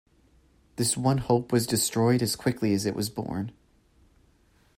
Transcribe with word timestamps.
This 0.77 0.97
one 0.97 1.19
hope 1.19 1.51
was 1.51 1.67
destroyed 1.67 2.23
as 2.23 2.35
quickly 2.35 2.73
as 2.73 2.87
it 2.87 2.95
was 2.95 3.11
born. 3.11 3.51